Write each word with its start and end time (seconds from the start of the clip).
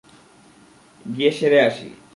গিয়ে 1.05 1.31
সেরে 1.31 1.59
আসি। 1.61 1.89